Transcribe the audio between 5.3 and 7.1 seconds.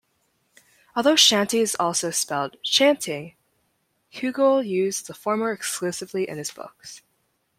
exclusively in his books.